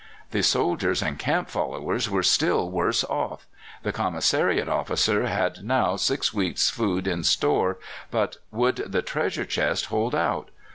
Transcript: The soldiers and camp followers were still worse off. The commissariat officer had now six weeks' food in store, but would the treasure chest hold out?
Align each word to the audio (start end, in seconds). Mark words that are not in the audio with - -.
The 0.31 0.41
soldiers 0.41 1.03
and 1.03 1.19
camp 1.19 1.47
followers 1.47 2.09
were 2.09 2.23
still 2.23 2.71
worse 2.71 3.03
off. 3.03 3.45
The 3.83 3.91
commissariat 3.93 4.67
officer 4.67 5.27
had 5.27 5.63
now 5.63 5.95
six 5.95 6.33
weeks' 6.33 6.71
food 6.71 7.05
in 7.05 7.23
store, 7.23 7.77
but 8.09 8.37
would 8.49 8.77
the 8.77 9.03
treasure 9.03 9.45
chest 9.45 9.85
hold 9.93 10.15
out? 10.15 10.49